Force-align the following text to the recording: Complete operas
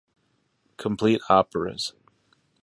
Complete 0.77 1.21
operas 1.29 1.93